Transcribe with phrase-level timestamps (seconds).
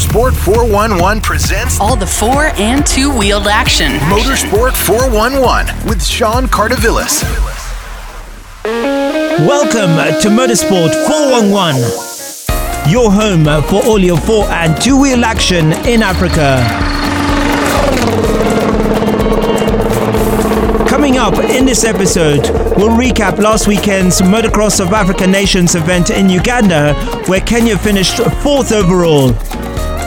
[0.00, 3.92] Motorsport 411 presents all the four and two wheeled action.
[4.08, 7.22] Motorsport 411 with Sean Cardavillis.
[8.64, 16.02] Welcome to Motorsport 411, your home for all your four and two wheel action in
[16.02, 16.64] Africa.
[20.88, 22.48] Coming up in this episode,
[22.78, 26.94] we'll recap last weekend's Motocross of Africa Nations event in Uganda,
[27.26, 29.36] where Kenya finished fourth overall.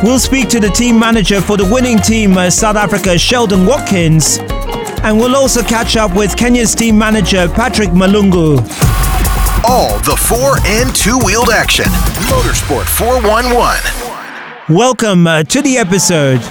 [0.03, 4.38] We'll speak to the team manager for the winning team, uh, South Africa, Sheldon Watkins,
[5.02, 8.58] and we'll also catch up with Kenya's team manager, Patrick Malungu.
[9.63, 11.85] All the four and two wheeled action.
[12.27, 14.75] Motorsport 411.
[14.75, 16.41] Welcome uh, to the episode.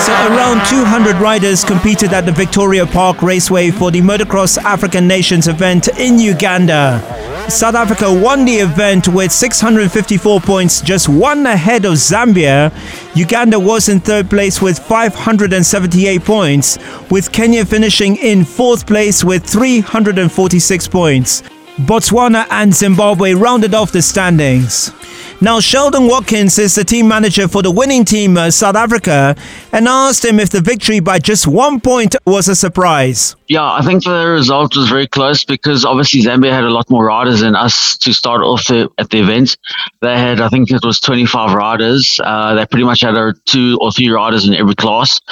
[0.00, 5.06] So uh, around 200 riders competed at the Victoria Park Raceway for the Motocross African
[5.06, 7.02] Nations event in Uganda.
[7.50, 12.72] South Africa won the event with 654 points, just one ahead of Zambia.
[13.14, 16.78] Uganda was in third place with 578 points,
[17.10, 21.42] with Kenya finishing in fourth place with 346 points.
[21.76, 24.92] Botswana and Zimbabwe rounded off the standings.
[25.42, 29.34] Now, Sheldon Watkins is the team manager for the winning team, uh, South Africa,
[29.72, 33.36] and asked him if the victory by just one point was a surprise.
[33.48, 37.06] Yeah, I think the result was very close because obviously Zambia had a lot more
[37.06, 39.56] riders than us to start off the, at the event.
[40.02, 42.20] They had, I think it was 25 riders.
[42.22, 45.22] Uh, they pretty much had two or three riders in every class.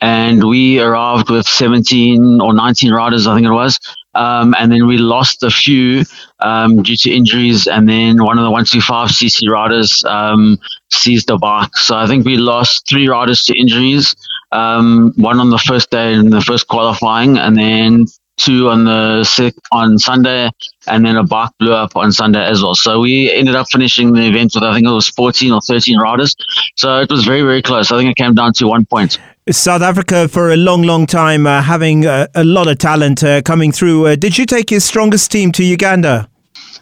[0.00, 3.78] And we arrived with 17 or 19 riders, I think it was.
[4.14, 6.04] Um, and then we lost a few
[6.40, 10.58] um, due to injuries, and then one of the 125 CC riders um,
[10.90, 11.76] seized a bike.
[11.76, 14.16] So I think we lost three riders to injuries,
[14.50, 18.06] um, one on the first day in the first qualifying, and then
[18.38, 20.50] two on the six, on Sunday,
[20.86, 22.74] and then a bike blew up on Sunday as well.
[22.74, 25.98] So we ended up finishing the event with I think it was 14 or 13
[25.98, 26.34] riders.
[26.76, 27.92] So it was very very close.
[27.92, 29.18] I think it came down to one point.
[29.50, 33.40] South Africa for a long, long time, uh, having uh, a lot of talent uh,
[33.40, 34.06] coming through.
[34.06, 36.28] Uh, did you take your strongest team to Uganda?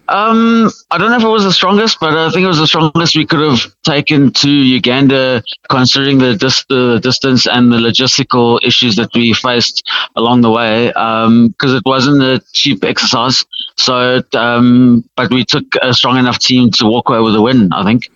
[0.08, 2.66] Um, I don't know if it was the strongest, but I think it was the
[2.66, 8.60] strongest we could have taken to Uganda, considering the, dis- the distance and the logistical
[8.62, 10.88] issues that we faced along the way.
[10.88, 13.44] Because um, it wasn't a cheap exercise.
[13.76, 17.72] So, um, but we took a strong enough team to walk away with a win.
[17.72, 18.10] I think.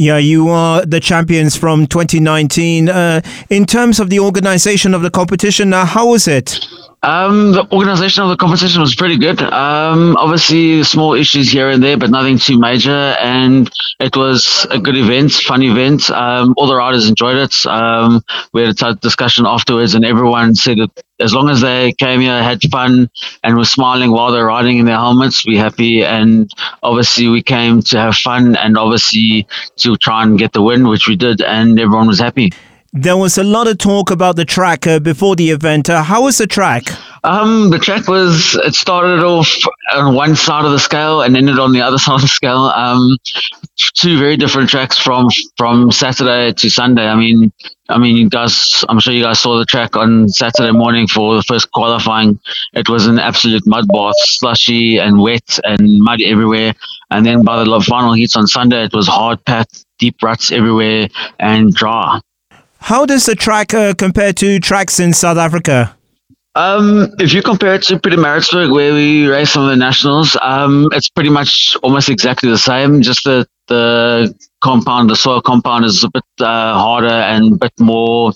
[0.00, 2.88] Yeah, you are the champions from 2019.
[2.88, 6.64] Uh, in terms of the organization of the competition, uh, how was it?
[7.02, 9.40] Um, the organization of the competition was pretty good.
[9.40, 12.90] Um, obviously, small issues here and there, but nothing too major.
[12.90, 13.70] And
[14.00, 16.10] it was a good event, fun event.
[16.10, 17.66] Um, all the riders enjoyed it.
[17.66, 18.22] Um,
[18.52, 22.42] we had a discussion afterwards, and everyone said that as long as they came here,
[22.42, 23.10] had fun,
[23.44, 26.04] and were smiling while they're riding in their helmets, we're happy.
[26.04, 26.50] And
[26.82, 31.06] obviously, we came to have fun and obviously to try and get the win, which
[31.06, 32.50] we did, and everyone was happy.
[32.94, 35.90] There was a lot of talk about the track uh, before the event.
[35.90, 36.84] Uh, how was the track?
[37.22, 39.54] Um, the track was it started off
[39.94, 42.64] on one side of the scale and ended on the other side of the scale.
[42.74, 43.18] Um,
[43.76, 45.28] two very different tracks from
[45.58, 47.06] from Saturday to Sunday.
[47.06, 47.52] I mean,
[47.90, 51.36] I mean, you guys, I'm sure you guys saw the track on Saturday morning for
[51.36, 52.40] the first qualifying.
[52.72, 56.72] It was an absolute mud bath, slushy and wet and mud everywhere.
[57.10, 61.08] And then by the final heats on Sunday, it was hard packed, deep ruts everywhere,
[61.38, 62.20] and dry.
[62.78, 65.94] How does the track uh, compare to tracks in South Africa?
[66.54, 70.88] Um, if you compare it to Pietermaritzburg, where we race some of the nationals, um,
[70.92, 73.02] it's pretty much almost exactly the same.
[73.02, 77.72] Just the the compound, the soil compound is a bit uh, harder and a bit
[77.78, 78.32] more.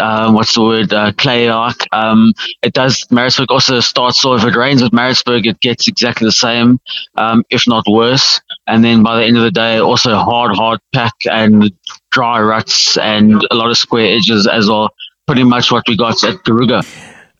[0.00, 0.92] Uh, what's the word?
[0.92, 1.86] Uh, clay-like.
[1.92, 3.06] Um, it does.
[3.10, 6.80] Maritzburg also starts so if it rains at Maritzburg, it gets exactly the same,
[7.16, 8.40] um, if not worse.
[8.66, 11.72] And then by the end of the day, also hard, hard pack and
[12.10, 14.90] dry ruts and a lot of square edges as well.
[15.26, 16.84] Pretty much what we got at Garuga.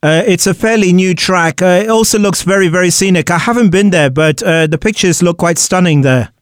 [0.02, 1.60] Uh, it's a fairly new track.
[1.60, 3.30] Uh, it also looks very, very scenic.
[3.30, 6.32] I haven't been there, but uh, the pictures look quite stunning there.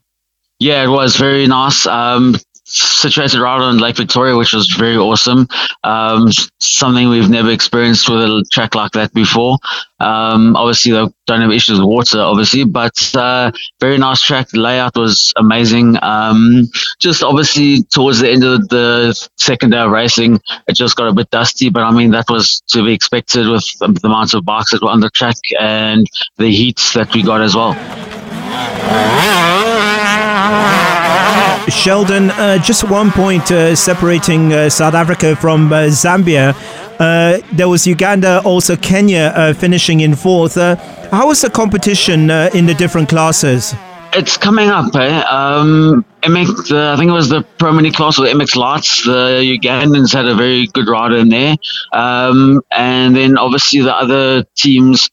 [0.60, 1.86] Yeah, it was very nice.
[1.86, 2.36] Um,
[2.68, 5.48] situated right on Lake Victoria, which was very awesome.
[5.84, 9.58] Um, something we've never experienced with a track like that before.
[10.00, 13.50] Um, obviously, they don't have issues with water, obviously, but uh,
[13.80, 14.48] very nice track.
[14.48, 15.96] The layout was amazing.
[16.02, 16.68] Um,
[16.98, 21.14] just obviously towards the end of the second day of racing, it just got a
[21.14, 24.70] bit dusty, but I mean that was to be expected with the amount of bikes
[24.72, 26.06] that were on the track and
[26.36, 27.74] the heats that we got as well.
[31.70, 36.54] Sheldon, uh, just one point uh, separating uh, South Africa from uh, Zambia.
[36.98, 40.54] Uh, there was Uganda, also Kenya uh, finishing in fourth.
[40.54, 43.74] how was the competition in the different classes?
[44.14, 45.20] It's coming up, eh?
[45.22, 49.04] Um, MX, I think it was the Pro Mini class or the MX Lights.
[49.04, 51.56] The Ugandans had a very good rider in there.
[51.92, 55.10] Um, and then obviously the other teams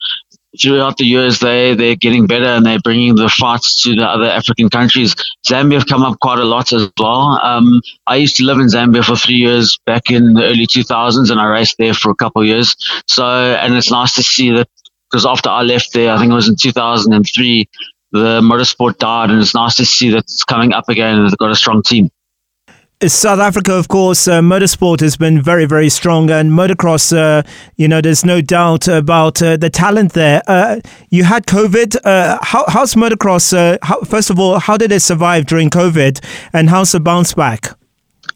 [0.60, 4.26] throughout the years they they're getting better and they're bringing the fights to the other
[4.26, 5.16] African countries.
[5.48, 7.40] Zambia have come up quite a lot as well.
[7.42, 11.30] Um, I used to live in Zambia for three years back in the early 2000s,
[11.32, 12.76] and I raced there for a couple of years.
[13.08, 14.68] So and it's nice to see that
[15.10, 17.70] because after I left there, I think it was in 2003,
[18.12, 21.38] the motorsport died, and it's nice to see that it's coming up again and they've
[21.38, 22.10] got a strong team.
[23.04, 27.44] South Africa, of course, uh, motorsport has been very, very strong, and motocross, uh,
[27.76, 30.42] you know, there's no doubt about uh, the talent there.
[30.48, 31.98] Uh, you had COVID.
[32.06, 33.54] Uh, how, how's motocross?
[33.54, 37.34] Uh, how, first of all, how did it survive during COVID, and how's the bounce
[37.34, 37.78] back?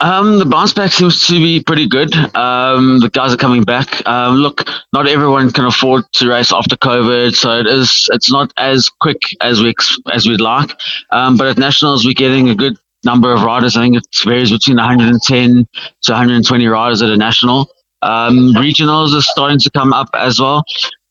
[0.02, 2.14] Um, the bounce back seems to be pretty good.
[2.36, 4.06] Um, the guys are coming back.
[4.08, 8.10] Um, look, not everyone can afford to race after COVID, so it is.
[8.12, 9.74] It's not as quick as we
[10.12, 10.72] as we'd like.
[11.12, 13.78] Um, but at nationals, we're getting a good number of riders.
[13.78, 15.68] I think it varies between 110
[16.04, 17.70] to 120 riders at a national.
[18.02, 20.64] Um, regionals are starting to come up as well.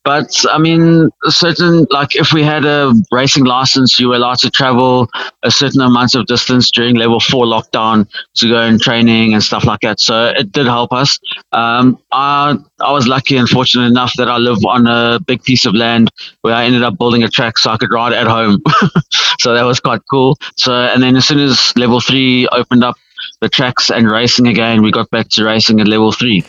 [0.05, 4.51] But I mean, certain like if we had a racing license, you were allowed to
[4.51, 5.09] travel
[5.43, 9.65] a certain amount of distance during level four lockdown to go in training and stuff
[9.65, 10.01] like that.
[10.01, 11.19] So it did help us.
[11.53, 15.67] Um, I I was lucky and fortunate enough that I live on a big piece
[15.67, 16.11] of land
[16.41, 18.63] where I ended up building a track so I could ride at home.
[19.41, 20.39] so that was quite cool.
[20.57, 22.97] So and then as soon as level three opened up
[23.41, 26.45] the tracks and racing again, we got back to racing at level three.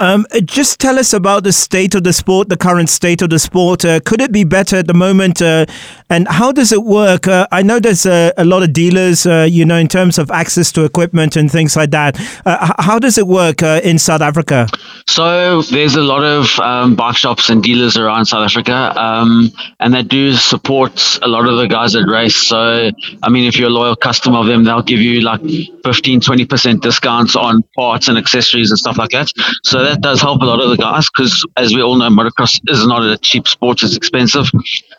[0.00, 3.38] Um, just tell us about the state of the sport, the current state of the
[3.38, 3.84] sport.
[3.84, 5.42] Uh, could it be better at the moment?
[5.42, 5.66] Uh,
[6.08, 7.26] and how does it work?
[7.26, 10.30] Uh, I know there's a, a lot of dealers, uh, you know, in terms of
[10.30, 12.16] access to equipment and things like that.
[12.46, 14.68] Uh, how does it work uh, in South Africa?
[15.08, 19.92] So there's a lot of um, bike shops and dealers around South Africa, um, and
[19.92, 22.36] they do support a lot of the guys that race.
[22.36, 22.90] So,
[23.22, 25.40] I mean, if you're a loyal customer of them, they'll give you like
[25.84, 29.32] 15, 20% discounts on parts and accessories and stuff like that.
[29.64, 32.60] So that does help a lot of the guys because, as we all know, motocross
[32.68, 34.50] is not a cheap sport; it's expensive.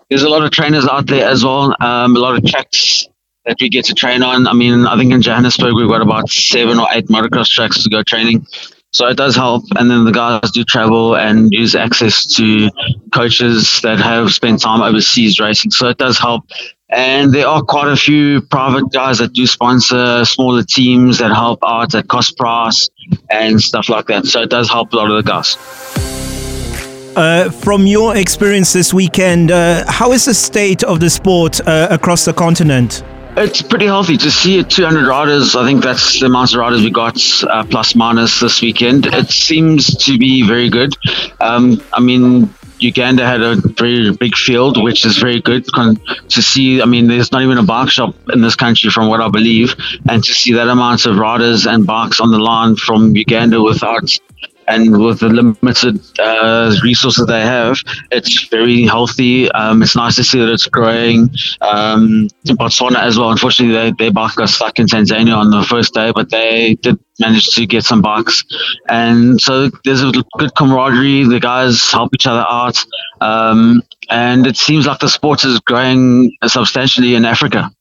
[0.10, 1.76] There's a lot of trainers out there as well.
[1.80, 3.06] Um, a lot of tracks
[3.46, 4.48] that we get to train on.
[4.48, 7.90] I mean, I think in Johannesburg we've got about seven or eight motocross tracks to
[7.90, 8.46] go training.
[8.92, 9.64] So it does help.
[9.76, 12.70] And then the guys do travel and use access to
[13.14, 15.72] coaches that have spent time overseas racing.
[15.72, 16.46] So it does help.
[16.90, 21.60] And there are quite a few private guys that do sponsor smaller teams that help
[21.64, 22.90] out at cost price
[23.30, 24.26] and stuff like that.
[24.26, 25.56] So it does help a lot of the guys.
[27.16, 31.88] Uh, from your experience this weekend, uh, how is the state of the sport uh,
[31.92, 33.04] across the continent?
[33.38, 34.70] It's pretty healthy to see it.
[34.70, 35.56] 200 riders.
[35.56, 39.06] I think that's the amount of riders we got, uh, plus minus this weekend.
[39.06, 40.94] It seems to be very good.
[41.40, 46.82] Um, I mean, Uganda had a very big field, which is very good to see.
[46.82, 49.76] I mean, there's not even a bike shop in this country, from what I believe,
[50.08, 54.10] and to see that amount of riders and bikes on the line from Uganda without
[54.70, 57.78] and with the limited uh, resources they have,
[58.12, 59.52] it's very healthy.
[59.52, 61.30] Um, it's nice to see that it's growing.
[61.62, 63.32] Um, Botswana as well.
[63.32, 67.00] Unfortunately, they, their bike got stuck in Tanzania on the first day, but they did
[67.20, 68.44] manage to get some bikes.
[68.88, 71.26] And so there's a good camaraderie.
[71.26, 72.78] The guys help each other out.
[73.22, 77.72] Um, and it seems like the sport is growing substantially in Africa.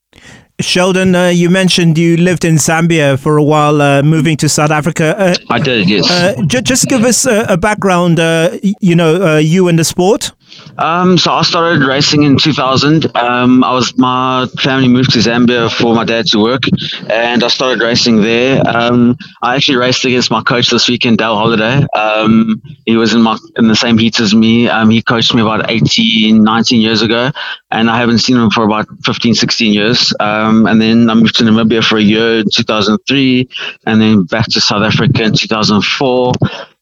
[0.61, 4.71] Sheldon, uh, you mentioned you lived in Zambia for a while, uh, moving to South
[4.73, 5.15] Africa.
[5.17, 6.11] Uh, I did, yes.
[6.11, 8.51] Uh, j- just give us a, a background, uh,
[8.81, 10.33] you know, uh, you and the sport.
[10.79, 13.17] Um, so I started racing in 2000.
[13.17, 16.63] Um, I was my family moved to Zambia for my dad to work,
[17.11, 18.63] and I started racing there.
[18.65, 21.85] Um, I actually raced against my coach this weekend, Dale Holiday.
[21.97, 24.69] Um, he was in my in the same heat as me.
[24.69, 27.33] Um, he coached me about 18, 19 years ago,
[27.73, 30.15] and I haven't seen him for about 15, 16 years.
[30.21, 33.49] Um, and then I moved to Namibia for a year in 2003,
[33.85, 36.33] and then back to South Africa in 2004.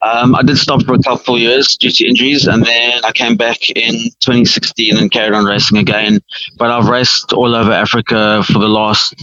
[0.06, 3.12] Um, I did stop for a couple of years due to injuries, and then I
[3.12, 6.20] came back in 2016 and carried on racing again.
[6.58, 9.14] But I've raced all over Africa for the last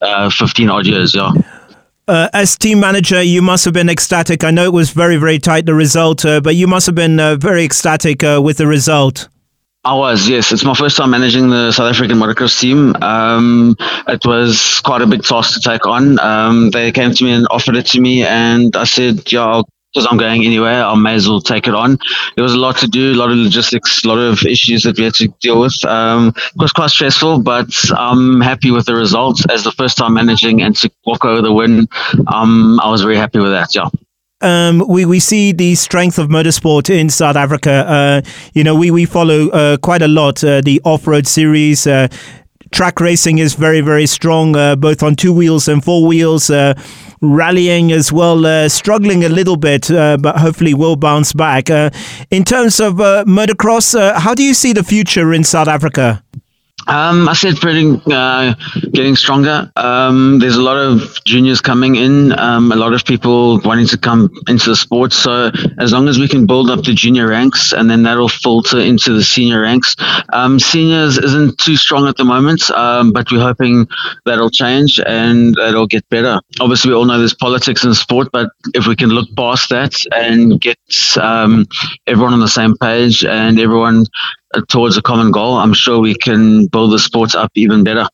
[0.00, 1.14] uh, 15 odd years.
[1.14, 1.32] Yeah.
[2.08, 4.42] Uh, as team manager, you must have been ecstatic.
[4.42, 7.20] I know it was very, very tight, the result, uh, but you must have been
[7.20, 9.28] uh, very ecstatic uh, with the result.
[9.84, 10.50] I was, yes.
[10.50, 12.96] It's my first time managing the South African motocross team.
[13.02, 13.76] Um,
[14.08, 16.18] it was quite a big task to take on.
[16.18, 19.68] Um, they came to me and offered it to me, and I said, yeah, I'll
[19.92, 21.98] because I'm going anywhere, I may as well take it on.
[22.36, 24.98] There was a lot to do, a lot of logistics, a lot of issues that
[24.98, 25.82] we had to deal with.
[25.84, 29.44] Um, it was quite stressful, but I'm happy with the results.
[29.50, 31.88] As the first time managing and to walk over the win,
[32.26, 33.74] um, I was very happy with that.
[33.74, 33.88] Yeah.
[34.40, 37.70] Um, we, we see the strength of motorsport in South Africa.
[37.70, 38.22] Uh,
[38.54, 41.86] you know, we, we follow uh, quite a lot uh, the off road series.
[41.86, 42.06] Uh,
[42.70, 46.50] track racing is very, very strong, uh, both on two wheels and four wheels.
[46.50, 46.74] Uh,
[47.20, 51.70] rallying as well, uh, struggling a little bit, uh, but hopefully will bounce back.
[51.70, 51.90] Uh,
[52.30, 52.94] in terms of
[53.26, 56.22] motocross, how do you see the future in South Africa?
[56.88, 58.54] Um, I said uh,
[58.92, 59.70] getting stronger.
[59.76, 63.98] Um, there's a lot of juniors coming in, um, a lot of people wanting to
[63.98, 65.12] come into the sport.
[65.12, 68.80] So as long as we can build up the junior ranks, and then that'll filter
[68.80, 69.96] into the senior ranks.
[70.32, 73.86] Um, seniors isn't too strong at the moment, um, but we're hoping
[74.24, 76.40] that'll change and that'll get better.
[76.58, 79.94] Obviously, we all know there's politics in sport, but if we can look past that
[80.14, 80.78] and get
[81.20, 81.66] um,
[82.06, 84.06] everyone on the same page and everyone
[84.68, 88.08] towards a common goal, I'm sure we can build the sports up even better.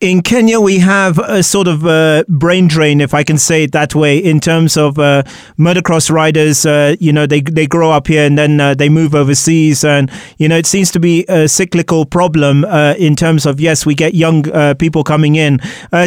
[0.00, 3.70] In Kenya, we have a sort of uh, brain drain, if I can say it
[3.70, 5.22] that way, in terms of uh,
[5.56, 6.66] motocross riders.
[6.66, 10.10] Uh, you know, they they grow up here and then uh, they move overseas, and
[10.38, 13.94] you know, it seems to be a cyclical problem uh, in terms of yes, we
[13.94, 15.60] get young uh, people coming in.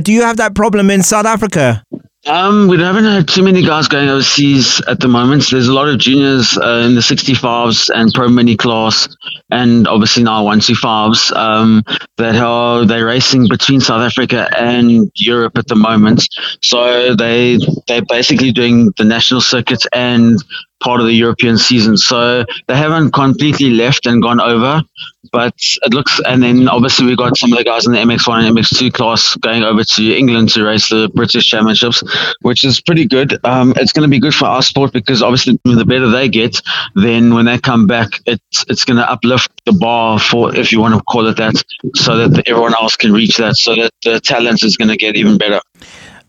[0.03, 1.81] do you have that problem in South Africa?
[2.27, 5.47] Um, we haven't had too many guys going overseas at the moment.
[5.51, 9.07] There's a lot of juniors uh, in the 65s and pro mini class,
[9.51, 11.83] and obviously now 125s um,
[12.17, 16.27] that are they're racing between South Africa and Europe at the moment.
[16.63, 20.43] So they they're basically doing the national circuits and
[20.81, 21.97] part of the European season.
[21.97, 24.83] So they haven't completely left and gone over,
[25.31, 26.19] but it looks.
[26.25, 29.35] And then obviously we got some of the guys in the MX1 and MX2 class
[29.37, 32.03] going over to England to race the British Championships,
[32.41, 33.37] which is pretty good.
[33.43, 36.61] Um, it's going to be good for our sport because obviously the better they get,
[36.95, 40.79] then when they come back, it's it's going to uplift the bar for, if you
[40.79, 41.55] want to call it that,
[41.95, 45.15] so that everyone else can reach that, so that the talent is going to get
[45.15, 45.59] even better.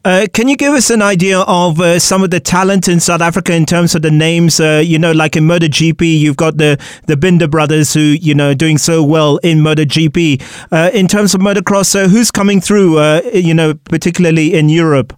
[0.07, 3.21] Uh, can you give us an idea of uh, some of the talent in South
[3.21, 4.61] Africa in terms of the names?
[4.61, 8.55] Uh, you know, like in MotoGP, you've got the the Binder brothers who you know
[8.55, 10.41] doing so well in MotoGP.
[10.71, 12.99] Uh, in terms of motocross, uh, who's coming through?
[12.99, 15.13] Uh, you know, particularly in Europe.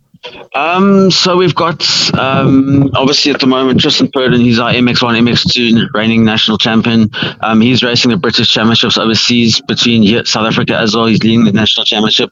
[0.54, 1.82] Um, so we've got
[2.14, 4.40] um, obviously at the moment Tristan Purdon.
[4.40, 7.10] He's our MX1, MX2 reigning national champion.
[7.40, 11.06] Um, he's racing the British Championships overseas between South Africa as well.
[11.06, 12.30] He's leading the national championship.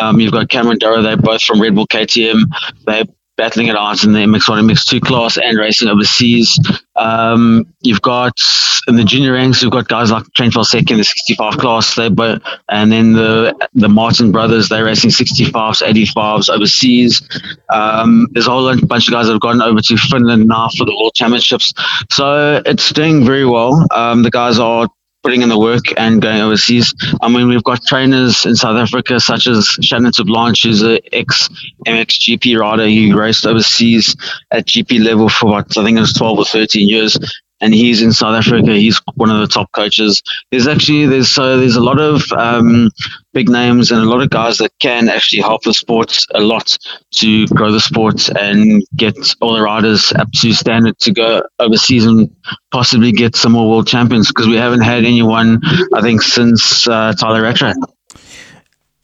[0.00, 1.02] Um, you've got Cameron Durow.
[1.02, 2.42] They're both from Red Bull KTM.
[2.86, 3.04] They
[3.40, 6.60] battling it out in the MX1 MX2 class and racing overseas.
[6.94, 8.38] Um, you've got
[8.86, 11.94] in the junior ranks, you've got guys like Trent Valsecki in the 65 class.
[11.94, 17.22] They but and then the the Martin brothers, they're racing 65s, 85s overseas.
[17.70, 20.84] Um, there's a whole bunch of guys that have gone over to Finland now for
[20.84, 21.72] the World Championships.
[22.10, 23.86] So it's doing very well.
[23.90, 24.86] Um, the guys are
[25.22, 26.94] putting in the work and going overseas.
[27.20, 31.48] I mean, we've got trainers in South Africa such as Shannon Blanche, who's an ex
[31.86, 32.86] MXGP rider.
[32.86, 34.16] He raced overseas
[34.50, 37.18] at GP level for what I think it was 12 or 13 years
[37.60, 38.72] and he's in South Africa.
[38.72, 40.22] He's one of the top coaches.
[40.50, 42.90] There's actually there's so there's a lot of um,
[43.32, 46.76] big names and a lot of guys that can actually help the sport a lot
[47.12, 52.06] to grow the sport and get all the riders up to standard to go overseas
[52.06, 52.34] and
[52.70, 55.60] possibly get some more world champions because we haven't had anyone
[55.94, 57.74] I think since uh, Tyla Rattray.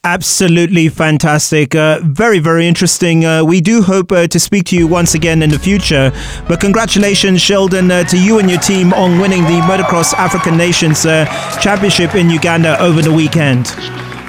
[0.07, 1.75] Absolutely fantastic.
[1.75, 3.25] Uh, very, very interesting.
[3.25, 6.13] Uh, we do hope uh, to speak to you once again in the future.
[6.47, 11.05] But congratulations, Sheldon, uh, to you and your team on winning the Motocross African Nations
[11.05, 11.25] uh,
[11.61, 13.67] Championship in Uganda over the weekend.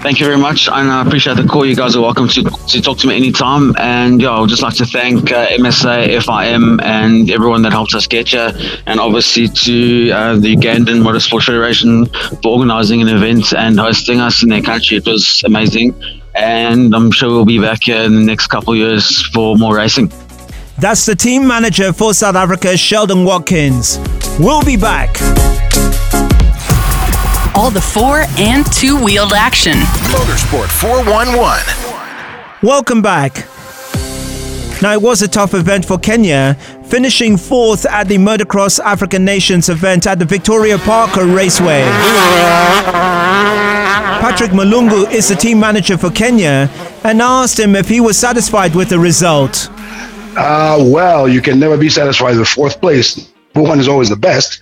[0.08, 1.66] Thank you very much, and I appreciate the call.
[1.66, 3.76] You guys are welcome to, to talk to me anytime.
[3.78, 7.94] And yeah, I would just like to thank uh, MSA, FIM, and everyone that helped
[7.94, 8.54] us get here,
[8.86, 12.06] and obviously to uh, the Ugandan Motorsport Federation
[12.42, 14.96] for organising an event and hosting us in their country.
[14.96, 15.94] It was amazing,
[16.36, 19.76] and I'm sure we'll be back here in the next couple of years for more
[19.76, 20.10] racing.
[20.80, 24.00] That's the team manager for South Africa, Sheldon Watkins.
[24.40, 25.18] We'll be back
[27.58, 29.74] all the four and two wheeled action.
[30.14, 32.62] Motorsport 411.
[32.62, 33.48] Welcome back.
[34.80, 36.54] Now, it was a tough event for Kenya,
[36.86, 41.82] finishing fourth at the Motocross African Nations event at the Victoria Parker Raceway.
[44.22, 46.70] Patrick Malungu is the team manager for Kenya
[47.04, 49.68] and asked him if he was satisfied with the result.
[50.38, 53.32] Uh, well, you can never be satisfied with fourth place.
[53.54, 54.60] One is always the best.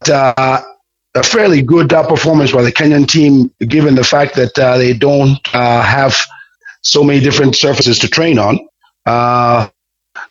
[0.00, 0.62] But, uh,
[1.18, 4.92] a fairly good uh, performance by the Kenyan team, given the fact that uh, they
[4.92, 6.16] don't uh, have
[6.82, 8.58] so many different surfaces to train on.
[9.04, 9.68] Uh,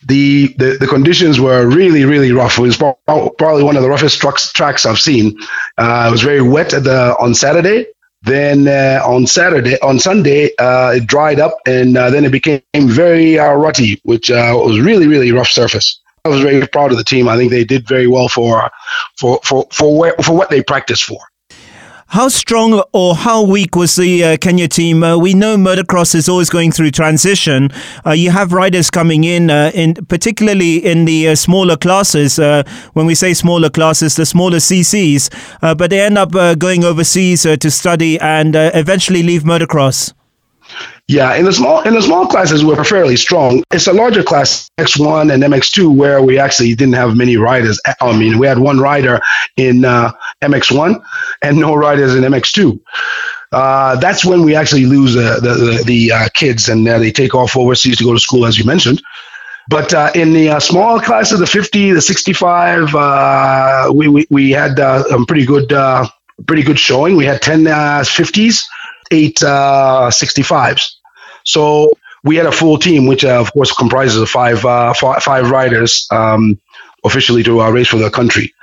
[0.05, 2.57] the, the, the conditions were really, really rough.
[2.57, 5.37] It was probably one of the roughest trucks, tracks I've seen.
[5.77, 7.87] Uh, it was very wet the, on Saturday.
[8.23, 14.01] Then uh, on Saturday, on Sunday, it dried up, and then it became very rutty,
[14.03, 16.01] which was really, really rough surface.
[16.27, 17.29] I was very proud of the team.
[17.29, 18.69] I think they did very well for
[19.17, 21.19] for for for, where, for what they practiced for.
[22.09, 25.03] How strong or how weak was the uh, Kenya team?
[25.03, 27.69] Uh, we know motocross is always going through transition.
[28.05, 32.39] Uh, you have riders coming in, uh, in particularly in the uh, smaller classes.
[32.39, 35.29] Uh, when we say smaller classes, the smaller CCs,
[35.77, 40.13] but they end up going overseas to study and eventually leave motocross.
[41.07, 43.63] Yeah, in the small in the small classes we're fairly strong.
[43.71, 47.79] It's a larger class, X1 and MX2, where we actually didn't have many riders.
[48.01, 49.21] I mean, we had one rider
[49.55, 50.11] in uh,
[50.41, 51.01] MX1
[51.41, 52.77] and no riders in MX2.
[53.53, 57.11] Uh, that's when we actually lose uh, the the, the uh, kids and uh, they
[57.11, 59.01] take off overseas to go to school, as you mentioned.
[59.69, 64.77] But uh, in the uh, small classes, the 50, the 65, we, we we had
[64.79, 65.69] a pretty good
[66.45, 67.15] pretty good showing.
[67.15, 68.63] We had 10 50s,
[69.11, 70.96] eight 65s.
[71.47, 71.91] So
[72.23, 75.49] we had a full team, which uh, of course comprises of five uh, f- five
[75.49, 76.59] riders um,
[77.05, 78.53] officially to uh, race for the country.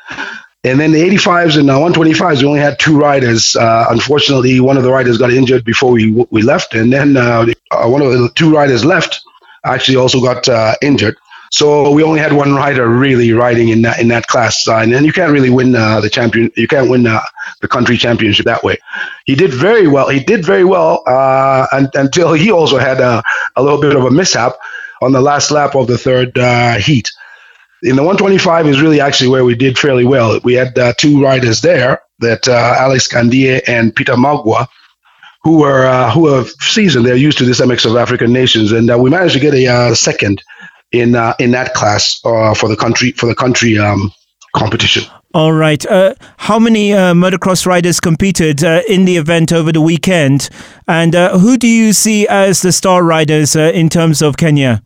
[0.65, 3.55] And then the 85s and the 125s, we only had two riders.
[3.55, 7.47] Uh, unfortunately, one of the riders got injured before we we left, and then uh,
[7.73, 9.23] one of the two riders left
[9.65, 11.17] actually also got uh, injured.
[11.55, 15.07] So we only had one rider really riding in that in that class, uh, and
[15.07, 16.51] you can't really win uh, the champion.
[16.57, 17.21] You can't win uh,
[17.61, 18.77] the country championship that way.
[19.25, 20.09] He did very well.
[20.09, 23.23] He did very well uh, and, until he also had a,
[23.55, 24.55] a, little bit of a mishap
[25.01, 27.09] on the last lap of the third uh, heat.
[27.85, 30.41] In the 125 is really actually where we did fairly well.
[30.43, 34.67] We had uh, two riders there, that Alex Kandie and Peter Magua
[35.45, 37.07] who were uh, who are seasoned.
[37.07, 39.67] They're used to this MX of African nations, and uh, we managed to get a
[39.67, 40.43] uh, second
[41.01, 44.13] in uh, in that class uh, for the country for the country um,
[44.55, 45.05] competition.
[45.35, 45.85] All right.
[45.85, 50.49] Uh, how many uh, motocross riders competed uh, in the event over the weekend,
[50.87, 54.83] and uh, who do you see as the star riders in terms of Kenya?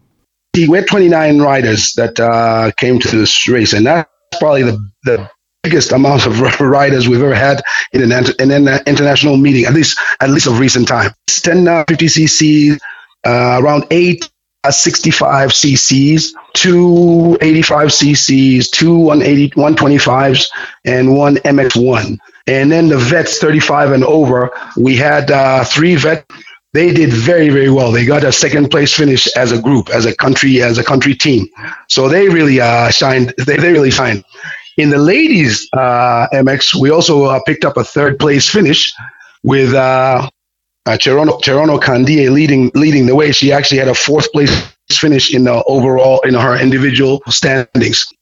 [0.57, 5.31] We had 29 riders that came to this race, and that's probably the the
[5.63, 9.99] biggest amount of riders we've ever had in an, in an international meeting, at least
[10.21, 11.11] at least of recent time.
[11.29, 12.79] 10 50 cc,
[13.27, 14.28] around eight
[14.69, 20.49] 65 cc's, two 85 cc's, two 180, 125s,
[20.85, 22.19] and one MX1.
[22.47, 26.27] And then the vets 35 and over, we had uh, three vets.
[26.75, 27.93] They did very, very well.
[27.93, 31.15] They got a second place finish as a group, as a country, as a country
[31.15, 31.47] team.
[31.89, 33.35] So they really uh, shined.
[33.39, 34.25] They, they really shined.
[34.77, 38.93] In the ladies uh, MX, we also uh, picked up a third place finish
[39.43, 40.29] with uh,
[40.87, 41.79] uh, Cherono, Cherono
[42.33, 43.33] leading leading the way.
[43.33, 44.51] She actually had a fourth place
[44.91, 48.13] finish in the overall in her individual standings.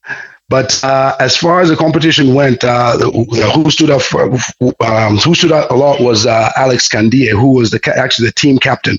[0.49, 4.33] But uh, as far as the competition went, uh, the, the, who stood up for,
[4.81, 8.33] um, who stood out a lot was uh, Alex Kandie, who was the actually the
[8.35, 8.99] team captain.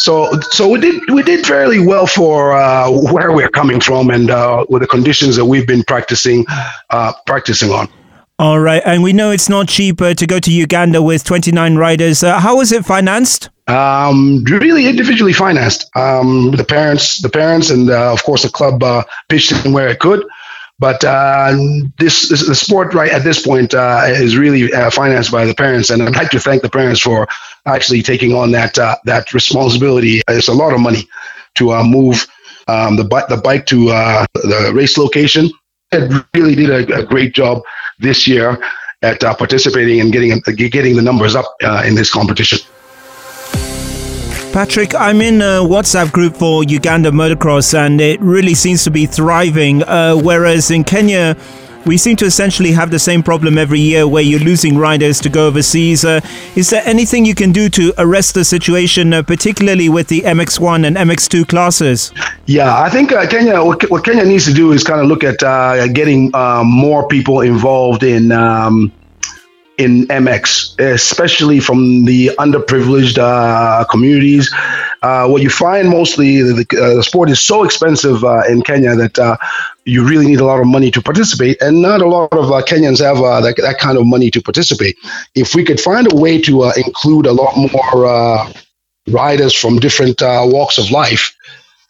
[0.00, 4.30] So so we did we did fairly well for uh, where we're coming from and
[4.30, 6.46] uh, with the conditions that we've been practicing
[6.90, 7.88] uh, practicing on.
[8.40, 12.22] All right, and we know it's not cheaper to go to Uganda with 29 riders.
[12.22, 13.50] Uh, how was it financed?
[13.66, 15.90] Um, really individually financed.
[15.96, 19.88] Um, the parents, the parents, and uh, of course the club uh, pitched in where
[19.88, 20.24] it could.
[20.78, 21.56] But uh,
[21.98, 25.54] this, this, the sport right at this point uh, is really uh, financed by the
[25.54, 27.26] parents, and I'd like to thank the parents for
[27.66, 30.22] actually taking on that uh, that responsibility.
[30.28, 31.08] It's a lot of money
[31.56, 32.24] to uh, move
[32.68, 35.50] um, the bike the bike to uh, the race location.
[35.90, 37.62] It really did a, a great job
[37.98, 38.58] this year
[39.02, 40.38] at uh, participating and getting
[40.70, 42.58] getting the numbers up uh, in this competition.
[44.52, 49.06] Patrick, I'm in a WhatsApp group for Uganda motocross, and it really seems to be
[49.06, 49.82] thriving.
[49.82, 51.36] Uh, whereas in Kenya,
[51.88, 55.30] we seem to essentially have the same problem every year where you're losing riders to
[55.30, 56.04] go overseas.
[56.04, 56.20] Uh,
[56.54, 60.86] is there anything you can do to arrest the situation, uh, particularly with the MX1
[60.86, 62.12] and MX2 classes?
[62.44, 65.42] Yeah, I think uh, Kenya, what, Kenya needs to do is kind of look at
[65.42, 68.32] uh, getting uh, more people involved in.
[68.32, 68.92] Um,
[69.78, 74.52] in MX, especially from the underprivileged uh, communities.
[75.02, 78.96] Uh, what you find mostly, the, uh, the sport is so expensive uh, in Kenya
[78.96, 79.36] that uh,
[79.84, 82.60] you really need a lot of money to participate, and not a lot of uh,
[82.62, 84.96] Kenyans have that, that kind of money to participate.
[85.36, 88.52] If we could find a way to include a lot more
[89.06, 91.32] riders from different walks of life,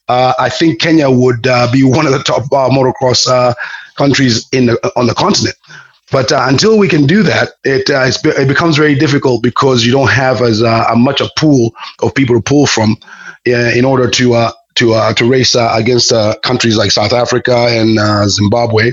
[0.08, 3.54] I think Kenya would be one of the top motocross
[3.96, 5.56] countries in the, on the continent.
[6.10, 9.92] But uh, until we can do that, it uh, it becomes very difficult because you
[9.92, 12.96] don't have as uh, much a pool of people to pull from
[13.44, 18.30] in order to uh, to uh, to race uh, against countries like South Africa and
[18.30, 18.92] Zimbabwe,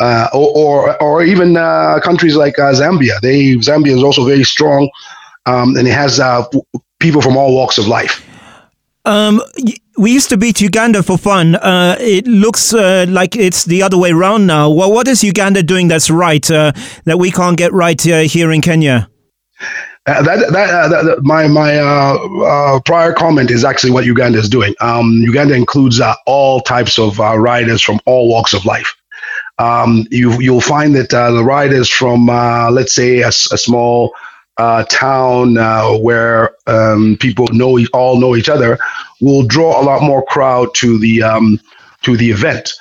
[0.00, 3.20] or, or, or even countries like Zambia.
[3.20, 4.88] They Zambia is also very strong,
[5.44, 6.20] um, and it has
[7.00, 8.26] people from all walks of life.
[9.04, 9.42] Um,
[9.96, 11.56] we used to beat Uganda for fun.
[11.56, 14.70] Uh, it looks like it's the other way around now.
[14.70, 19.08] Well, what is Uganda doing that's right that we can't get right here in Kenya?
[20.06, 24.38] Uh, that, that, uh, that, my my uh, uh, prior comment is actually what Uganda
[24.38, 24.74] is doing.
[24.80, 28.94] Um, Uganda includes uh, all types of riders from all walks of life.
[29.58, 32.26] Um, you you'll find that the riders from
[32.74, 34.14] let's say a, a small
[34.88, 35.54] town
[36.02, 38.78] where um, people know all know each other
[39.20, 41.60] will draw a lot more crowd to the um,
[42.02, 42.72] to the event.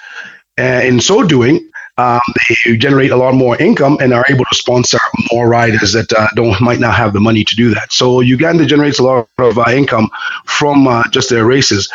[0.58, 2.22] And in so doing, um,
[2.66, 5.00] they generate a lot more income and are able to sponsor
[5.32, 7.92] more riders that uh, don't might not have the money to do that.
[7.92, 10.10] So Uganda generates a lot of uh, income
[10.46, 11.92] from uh, just their races.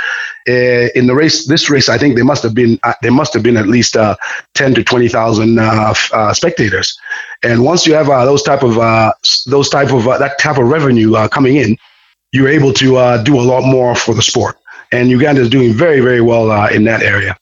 [0.47, 3.33] Uh, in the race, this race, I think there must have been uh, there must
[3.33, 4.17] have been at least uh,
[4.53, 5.59] ten to twenty thousand
[6.35, 6.99] spectators.
[7.45, 8.75] And once you have those type of
[9.47, 11.77] those type of that type of revenue coming in,
[12.33, 14.57] you're able to do a lot more for the sport.
[14.93, 17.37] And Uganda is doing very very well in that area.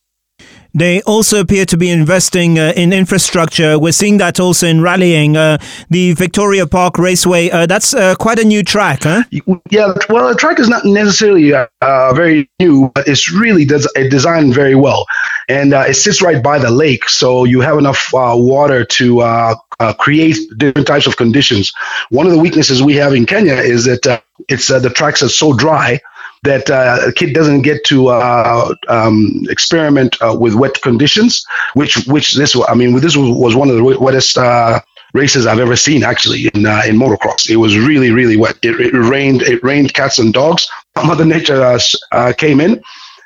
[0.75, 3.77] They also appear to be investing uh, in infrastructure.
[3.77, 5.37] We're seeing that also in rallying.
[5.37, 5.59] Uh,
[5.91, 9.23] the Victoria Park Raceway, uh, that's uh, quite a new track, huh?
[9.69, 14.09] Yeah, well, the track is not necessarily uh, uh, very new, but it's really des-
[14.09, 15.05] designed very well.
[15.47, 19.55] And it sits right by the lake, so you have enough water to
[19.91, 21.73] create different types of conditions.
[22.09, 25.53] One of the weaknesses we have in Kenya is that it's the tracks are so
[25.53, 25.99] dry
[26.43, 32.05] that uh, a kid doesn't get to uh, um, experiment uh, with wet conditions, which
[32.05, 34.79] which this I mean this was one of the wettest uh,
[35.13, 37.49] races I've ever seen actually in uh, in motocross.
[37.49, 38.57] It was really really wet.
[38.61, 40.69] It, it, rained it rained cats and dogs.
[41.03, 41.79] Mother Nature
[42.11, 42.83] uh, came in.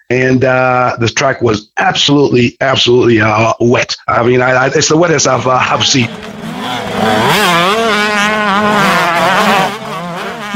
[0.09, 3.19] And the track was absolutely, absolutely
[3.59, 3.97] wet.
[4.07, 6.07] I mean, I, I, it's the wettest I've, I've seen.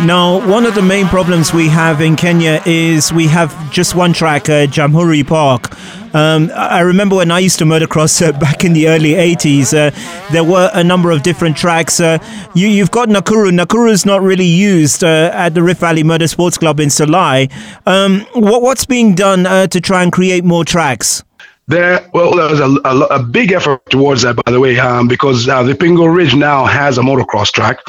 [0.05, 4.13] Now, one of the main problems we have in Kenya is we have just one
[4.13, 5.77] track, uh, Jamhuri Park.
[6.15, 9.91] Um, I remember when I used to motocross uh, back in the early 80s, uh,
[10.31, 11.99] there were a number of different tracks.
[11.99, 12.17] Uh,
[12.55, 13.51] you, have got Nakuru.
[13.51, 17.51] Nakuru is not really used uh, at the Rift Valley Motor Sports Club in Salai.
[17.85, 21.23] Um, what, what's being done uh, to try and create more tracks?
[21.67, 25.07] There, well, there was a, a, a, big effort towards that, by the way, um,
[25.07, 27.79] because uh, the Pingo Ridge now has a motocross track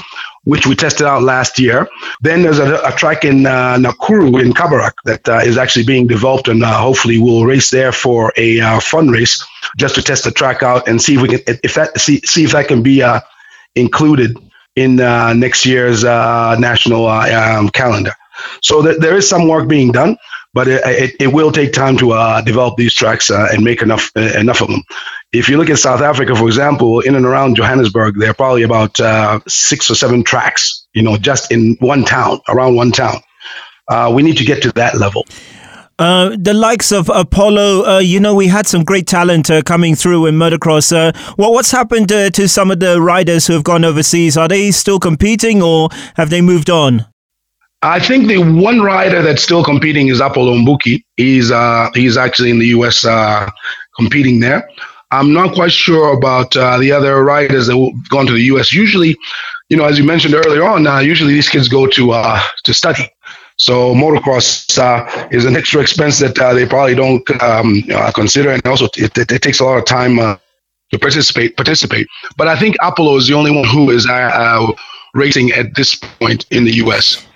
[0.44, 1.88] which we tested out last year.
[2.20, 6.06] Then there's a, a track in uh, Nakuru in Kabarak that uh, is actually being
[6.06, 9.44] developed, and uh, hopefully we'll race there for a uh, fun race
[9.76, 12.44] just to test the track out and see if we can if that see see
[12.44, 13.20] if that can be uh,
[13.74, 14.36] included
[14.74, 18.12] in next year's national um, calendar.
[18.62, 20.16] So th- there is some work being done
[20.54, 23.82] but it, it, it, will take time to uh, develop these tracks uh, and make
[23.82, 24.82] enough uh, enough of them.
[25.32, 28.62] If you look at South Africa, for example, in and around Johannesburg, there are probably
[28.62, 33.22] about uh, six or seven tracks, you know, just in one town, around one town.
[33.88, 35.26] Uh, we need to get to that level.
[35.98, 39.94] Uh, the likes of Apollo, uh, you know, we had some great talent uh, coming
[39.94, 40.92] through in motocross.
[40.92, 44.36] Uh, what, what's happened to some of the riders who have gone overseas?
[44.36, 47.06] Are they still competing or have they moved on?
[47.82, 51.04] I think the one rider that's still competing is Apollo Mbuki.
[51.16, 53.04] He's uh, he's actually in the U.S.
[53.04, 53.50] Uh,
[53.96, 54.68] competing there.
[55.10, 58.72] I'm not quite sure about uh, the other riders that have gone to the U.S.
[58.72, 59.16] Usually,
[59.68, 62.72] you know, as you mentioned earlier on, uh, usually these kids go to uh, to
[62.72, 63.08] study.
[63.56, 68.50] So motocross uh, is an extra expense that uh, they probably don't um, uh, consider,
[68.50, 70.36] and also it, it, it, takes a lot of time uh,
[70.92, 71.56] to participate.
[71.56, 74.08] Participate, but I think Apollo is the only one who is
[75.14, 77.26] racing at this point in the U.S.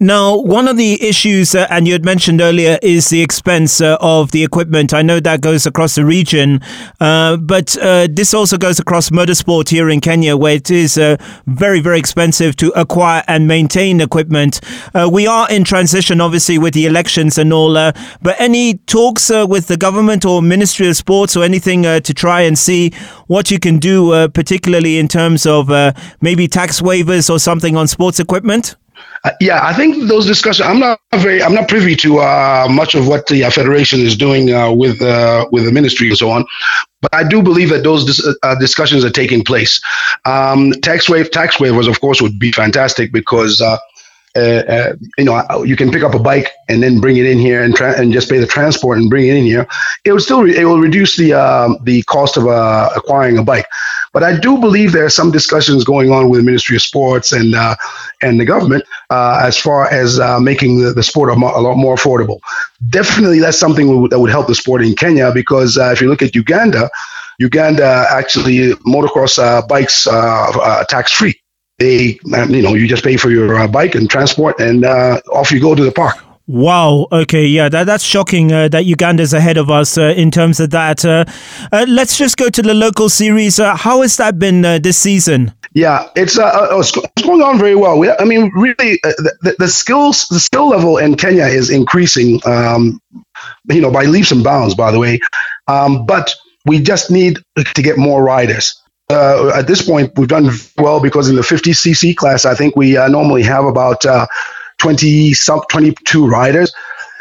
[0.00, 3.96] Now, one of the issues, uh, and you had mentioned earlier, is the expense uh,
[4.00, 4.92] of the equipment.
[4.92, 6.60] I know that goes across the region,
[7.00, 11.16] uh, but uh, this also goes across motorsport here in Kenya, where it is uh,
[11.46, 14.60] very, very expensive to acquire and maintain equipment.
[14.94, 19.68] Uh, we are in transition, obviously, with the elections and all, but any talks with
[19.68, 22.90] the government or Ministry of Sports or anything to try and see
[23.28, 25.68] what you can do, particularly in terms of
[26.20, 28.74] maybe tax waivers or something on sports equipment?
[29.24, 30.66] Uh, yeah, I think those discussions.
[30.68, 31.42] I'm not very.
[31.42, 35.00] I'm not privy to uh, much of what the uh, federation is doing uh, with
[35.00, 36.44] uh, with the ministry and so on.
[37.00, 39.80] But I do believe that those dis- uh, discussions are taking place.
[40.24, 43.62] Um, tax wave, tax waivers, of course, would be fantastic because.
[44.36, 47.74] You know, you can pick up a bike and then bring it in here and
[47.74, 49.66] tra- and just pay the transport and bring it in here.
[50.04, 53.66] It would still re- it will reduce the um, the cost of acquiring a bike.
[54.12, 57.32] But I do believe there are some discussions going on with the Ministry of Sports
[57.32, 57.74] and uh,
[58.22, 61.60] and the government uh, as far as uh, making the, the sport a, mo- a,
[61.60, 62.38] lot more affordable.
[62.90, 66.22] Definitely, that's something that would help the sport in Kenya because uh, if you look
[66.22, 66.90] at Uganda,
[67.38, 71.40] Uganda actually motocross uh, bikes uh, tax free.
[71.84, 72.18] They,
[72.48, 75.84] you know, you just pay for your bike and transport, and off you go to
[75.84, 76.16] the park.
[76.46, 77.06] Wow.
[77.10, 77.46] Okay.
[77.46, 77.70] Yeah.
[77.70, 81.04] That, that's shocking uh, that Uganda's ahead of us uh, in terms of that.
[81.04, 81.24] Uh,
[81.72, 83.58] uh let's just go to the local series.
[83.58, 85.54] Uh, how has that been uh, this season?
[85.72, 87.98] Yeah, it's it's going on very well.
[87.98, 92.40] We, I mean, really, the, the, skills, the skill level in Kenya is increasing.
[92.46, 93.00] Um,
[93.68, 94.74] you know, by leaps and bounds.
[94.74, 95.18] By the way,
[95.66, 96.32] um, but
[96.64, 98.80] we just need to get more riders.
[99.10, 103.42] At this point, we've done well because in the 50cc class, I think we normally
[103.42, 104.04] have about
[104.78, 106.72] 20 some 22 riders.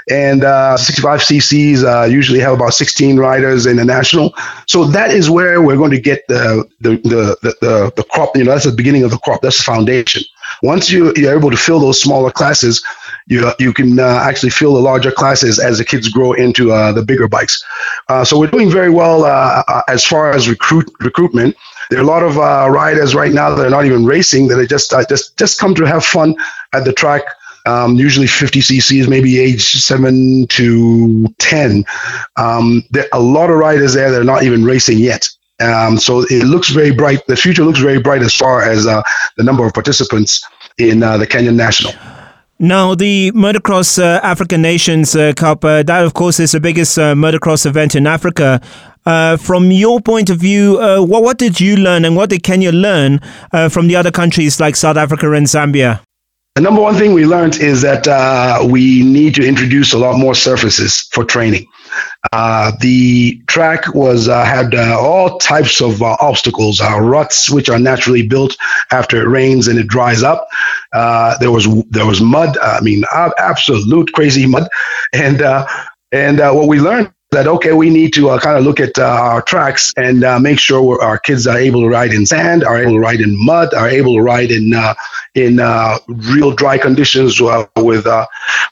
[0.10, 4.34] And uh, 65 cc's uh, usually have about 16 riders in the national.
[4.68, 8.44] So that is where we're going to get the the, the, the, the crop you
[8.44, 9.42] know that's the beginning of the crop.
[9.42, 10.24] That's the foundation.
[10.62, 12.84] Once you, you're able to fill those smaller classes
[13.28, 16.92] you, you can uh, actually fill the larger classes as the kids grow into uh,
[16.92, 17.64] the bigger bikes.
[18.10, 21.56] Uh, so we're doing very well uh, as far as recruit recruitment
[21.94, 24.66] there are a lot of riders right now that are not even racing that are
[24.66, 26.36] just just just come to have fun
[26.74, 27.24] at the track
[27.66, 31.86] um, usually 50 cc's, maybe age seven to 10.
[32.36, 35.30] Um, there are a lot of riders there that are not even racing yet.
[35.62, 37.26] Um, so it looks very bright.
[37.28, 39.04] The future looks very bright as far as uh,
[39.38, 40.44] the number of participants
[40.78, 41.94] in uh, the Kenyan National.
[42.64, 46.98] Now, the Motocross uh, African Nations uh, Cup, uh, that of course is the biggest
[46.98, 48.62] uh, motocross event in Africa.
[49.06, 52.42] Uh, from your point of view, uh, what, what did you learn and what did
[52.42, 53.20] Kenya learn
[53.70, 56.00] from the other countries like South Africa and Zambia?
[56.56, 58.08] The number one thing we learned is that
[58.72, 61.68] we need to introduce a lot more surfaces for training.
[62.32, 67.70] Uh, the track was uh, had uh, all types of uh, obstacles, uh, ruts which
[67.70, 68.56] are naturally built
[68.92, 70.48] after it rains and it dries up.
[71.40, 72.58] there was there was mud.
[72.58, 73.04] I mean,
[73.38, 74.68] absolute crazy mud,
[75.14, 75.42] and
[76.12, 79.04] and what we learned that okay, we need to uh, kind of look at uh,
[79.04, 82.80] our tracks and uh, make sure our kids are able to ride in sand, are
[82.80, 84.94] able to ride in mud, are able to ride in uh,
[85.34, 88.06] in uh, real dry conditions uh, with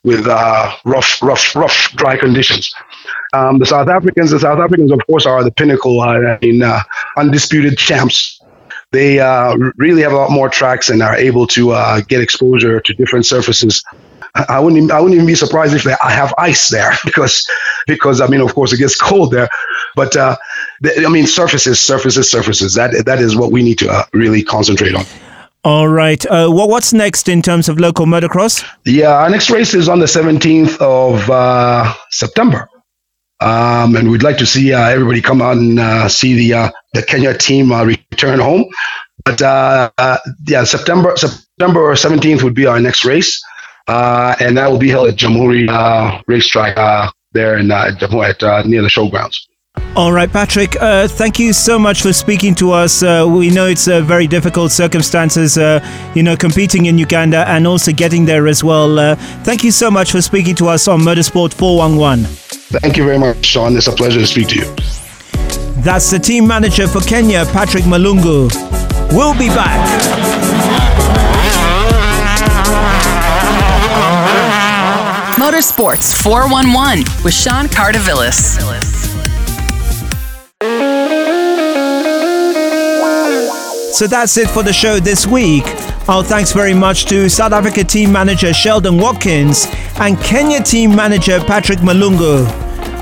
[0.03, 2.73] with rough, rough, rough dry conditions.
[3.33, 6.01] Um, the South Africans, the South Africans, of course, are the pinnacle.
[6.01, 6.63] I mean,
[7.17, 8.37] undisputed champs
[8.91, 12.81] they uh, really have a lot more tracks and are able to uh, get exposure
[12.81, 13.85] to different surfaces
[14.33, 17.45] I wouldn't even, I wouldn't even be surprised if I have ice there because
[17.87, 19.49] because I mean of course it gets cold there,
[19.95, 20.37] but uh,
[20.85, 24.95] I mean surfaces surfaces surfaces that that is what we need to uh, really concentrate
[24.95, 25.05] on.
[25.63, 26.25] All right.
[26.25, 28.65] Uh, what what's next in terms of local motocross?
[28.85, 32.69] Yeah, our next race is on the 17th of uh, September.
[33.41, 36.71] Um, and we'd like to see uh, everybody come out and uh, see the uh,
[36.93, 38.65] the Kenya team uh, return home.
[39.25, 43.43] But uh, uh, yeah, September September 17th would be our next race
[43.87, 45.67] and that will be held at Jamhuri
[46.27, 47.71] Racetrack there in
[48.43, 49.37] uh, near the showgrounds.
[49.93, 53.03] All right, Patrick, uh, thank you so much for speaking to us.
[53.03, 57.67] Uh, we know it's uh, very difficult circumstances, uh, you know, competing in Uganda and
[57.67, 58.97] also getting there as well.
[58.97, 62.23] Uh, thank you so much for speaking to us on Motorsport 411.
[62.79, 63.75] Thank you very much, Sean.
[63.75, 64.75] It's a pleasure to speak to you.
[65.83, 68.49] That's the team manager for Kenya, Patrick Malungu.
[69.11, 69.81] We'll be back.
[75.37, 79.10] Motorsports 411 with Sean Cardavillis.
[83.91, 85.63] So that's it for the show this week.
[86.07, 89.67] Our thanks very much to South Africa team manager Sheldon Watkins
[89.99, 92.47] and Kenya team manager Patrick Malungu.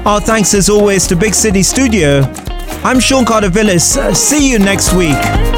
[0.06, 2.22] Our thanks as always to Big City Studio.
[2.84, 4.16] I'm Sean Cardavillis.
[4.16, 5.49] See you next week.